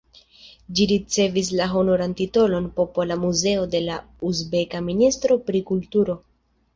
[0.77, 3.99] Ĝi ricevis la honoran titolon "popola muzeo" de la
[4.31, 6.17] uzbeka ministro pri kulturo.